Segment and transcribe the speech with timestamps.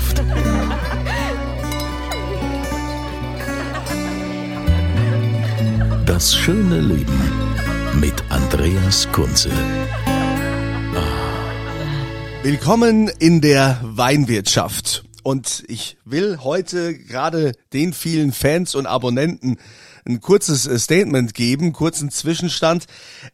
[0.00, 0.22] Weinwirtschaft.
[6.06, 7.20] Das schöne Leben
[8.00, 9.50] mit Andreas Kunze.
[12.42, 15.04] Willkommen in der Weinwirtschaft.
[15.22, 19.58] Und ich will heute gerade den vielen Fans und Abonnenten
[20.06, 22.86] ein kurzes äh, Statement geben, kurzen Zwischenstand,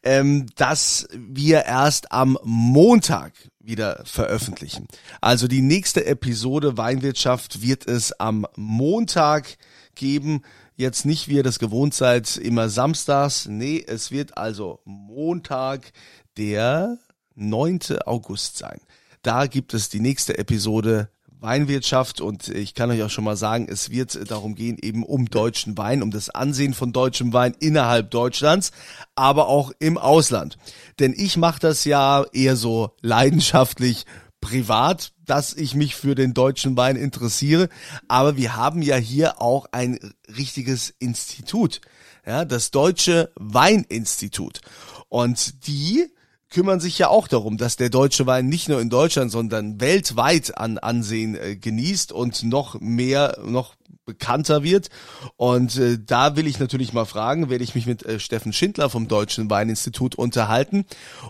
[0.02, 3.32] ähm, dass wir erst am Montag
[3.66, 4.86] wieder veröffentlichen.
[5.20, 9.56] Also die nächste Episode Weinwirtschaft wird es am Montag
[9.94, 10.42] geben.
[10.76, 13.46] Jetzt nicht, wie ihr das gewohnt seid, immer samstags.
[13.46, 15.92] Nee, es wird also Montag,
[16.36, 16.98] der
[17.34, 17.80] 9.
[18.04, 18.80] August sein.
[19.22, 21.08] Da gibt es die nächste Episode
[21.46, 25.30] Weinwirtschaft und ich kann euch auch schon mal sagen, es wird darum gehen, eben um
[25.30, 28.72] deutschen Wein, um das Ansehen von deutschem Wein innerhalb Deutschlands,
[29.14, 30.58] aber auch im Ausland.
[30.98, 34.06] Denn ich mache das ja eher so leidenschaftlich
[34.40, 37.68] privat, dass ich mich für den deutschen Wein interessiere,
[38.08, 39.98] aber wir haben ja hier auch ein
[40.36, 41.80] richtiges Institut,
[42.26, 44.60] ja, das Deutsche Weininstitut.
[45.08, 46.10] Und die
[46.50, 50.56] kümmern sich ja auch darum, dass der deutsche Wein nicht nur in Deutschland, sondern weltweit
[50.56, 53.74] an Ansehen äh, genießt und noch mehr, noch
[54.06, 54.88] bekannter wird.
[55.36, 58.88] Und äh, da will ich natürlich mal fragen, werde ich mich mit äh, Steffen Schindler
[58.88, 60.86] vom Deutschen Weininstitut unterhalten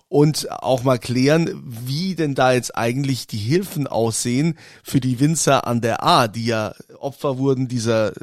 [0.09, 5.66] und auch mal klären, wie denn da jetzt eigentlich die Hilfen aussehen für die Winzer
[5.66, 8.15] an der A, die ja Opfer wurden dieser äh,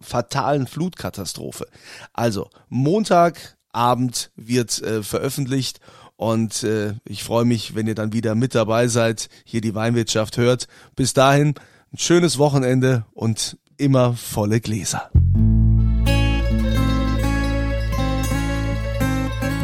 [0.00, 1.68] fatalen Flutkatastrophe.
[2.14, 5.80] Also Montagabend wird äh, veröffentlicht
[6.18, 10.36] und äh, ich freue mich, wenn ihr dann wieder mit dabei seid, hier die Weinwirtschaft
[10.36, 10.66] hört.
[10.96, 11.54] Bis dahin
[11.92, 15.10] ein schönes Wochenende und immer volle Gläser.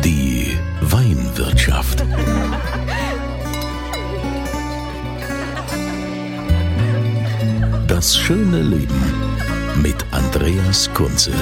[0.05, 2.05] Die Weinwirtschaft.
[7.89, 9.03] Das schöne Leben
[9.83, 11.33] mit Andreas Kunze.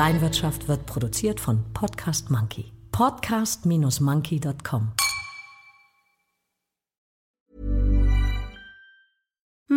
[0.00, 2.72] Weinwirtschaft wird produziert von Podcast Monkey.
[2.90, 4.92] Podcast-monkey.com.